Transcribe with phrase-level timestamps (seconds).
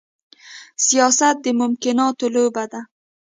[0.85, 2.81] سياست د ممکناتو لوبه ده.